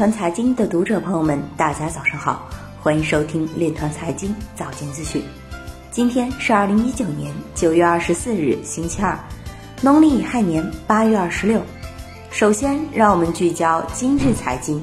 [0.00, 2.48] 团财经的读者朋友们，大家早上好，
[2.80, 5.22] 欢迎收听链团财经早间资讯。
[5.90, 9.14] 今天是二零一九年九月二十四日，星期二，
[9.82, 11.60] 农历亥年八月二十六。
[12.30, 14.80] 首先，让我们聚焦今日财经。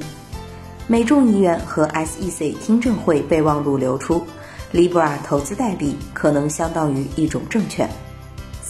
[0.86, 4.24] 美众议院和 SEC 听证会备忘录流出
[4.72, 7.90] ，Libra 投资代币可能相当于一种证券。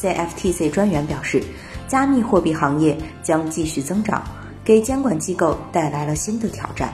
[0.00, 1.44] CFTC 专员表示，
[1.86, 4.24] 加密货币行业将继续增长。
[4.68, 6.92] 给监管机构带来了新的挑战。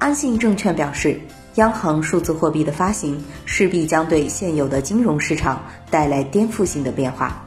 [0.00, 1.20] 安信证券表示，
[1.54, 7.40] 央行数字货币的发行势必将对现有的金融市场带来颠覆性的变化。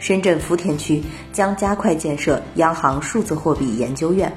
[0.00, 1.00] 深圳福田区
[1.32, 4.32] 将加快建设央行数字货币研究院。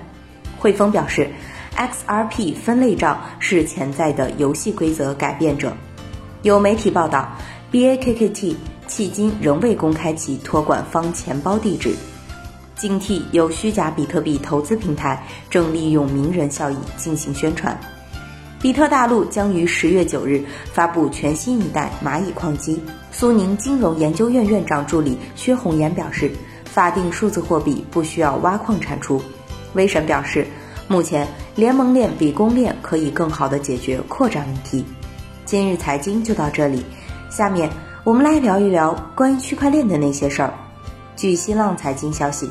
[0.59, 1.27] 汇丰表示
[1.75, 5.75] ，XRP 分类账是潜在的游戏规则改变者。
[6.44, 7.36] 有媒体报道
[7.72, 8.55] ，BAKKT
[8.88, 11.95] 迄今仍未公开其托管方钱包地址。
[12.75, 17.77] 警惕有虚假比特币投资平台正利用名人效应进行宣传。
[18.61, 22.81] 比特大陆将于十月九日发布全新一代蚂蚁矿机。
[23.11, 26.31] 苏宁金融研究院院长助理薛红岩表示，
[26.66, 29.22] 法定数字货币不需要挖矿产出。
[29.73, 30.47] 威神表示，
[30.88, 34.83] 目前联盟链比公链可以更好的解决扩展问题。
[35.45, 36.83] 今日财经就到这里，
[37.30, 37.69] 下面
[38.03, 40.52] 我们来聊一聊关于区块链的那些事儿。
[41.16, 42.50] 据新浪财经消息。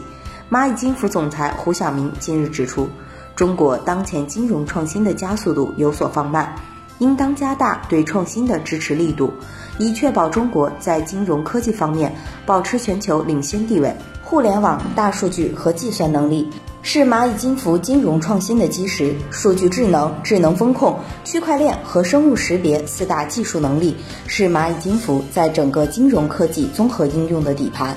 [0.51, 2.87] 蚂蚁金服总裁胡晓明近日指出，
[3.35, 6.55] 中国当前金融创新的加速度有所放慢，
[6.99, 9.33] 应当加大对创新的支持力度，
[9.79, 13.95] 以确保中国在金融科技方面保持全球领先地位。
[14.23, 16.49] 互联网、大数据和计算能力
[16.83, 27.97] 是蚂蚁金服金融创新的基石，数据智能、智能风控、区块链和生物识别四大技术能力是蚂蚁金服在整个金融科技综合应用的底盘。